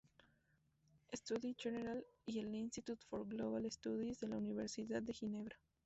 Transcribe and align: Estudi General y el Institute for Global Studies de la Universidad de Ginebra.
Estudi 1.11 1.53
General 1.53 2.03
y 2.25 2.39
el 2.39 2.55
Institute 2.55 3.05
for 3.07 3.27
Global 3.27 3.71
Studies 3.71 4.19
de 4.19 4.29
la 4.29 4.37
Universidad 4.37 5.03
de 5.03 5.13
Ginebra. 5.13 5.55